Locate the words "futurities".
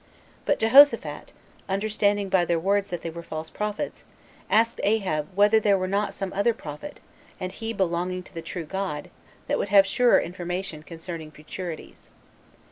11.29-12.09